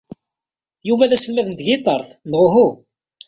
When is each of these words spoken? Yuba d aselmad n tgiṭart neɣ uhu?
Yuba 0.87 1.09
d 1.09 1.11
aselmad 1.15 1.47
n 1.49 1.53
tgiṭart 1.59 2.09
neɣ 2.29 2.41
uhu? 2.45 2.67